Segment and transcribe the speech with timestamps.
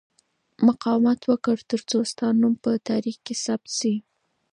[0.67, 3.95] مقاومت وکړه ترڅو ستا نوم په تاریخ کې ثبت شي.